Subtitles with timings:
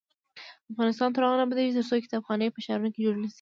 [0.71, 3.29] افغانستان تر هغو نه ابادیږي، ترڅو کتابخانې په ښارونو کې جوړې نشي.